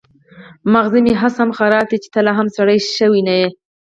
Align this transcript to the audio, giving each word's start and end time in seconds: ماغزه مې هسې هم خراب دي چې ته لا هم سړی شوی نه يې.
ماغزه 0.73 0.99
مې 1.05 1.13
هسې 1.21 1.39
هم 1.41 1.51
خراب 1.57 1.85
دي 1.91 1.97
چې 2.03 2.09
ته 2.13 2.19
لا 2.25 2.33
هم 2.37 2.47
سړی 2.57 2.77
شوی 2.97 3.21
نه 3.27 3.33
يې. 3.39 3.47